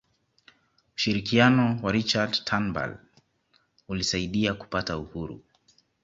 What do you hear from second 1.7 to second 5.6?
wa richard turnbull ulisaidia kupata uhuru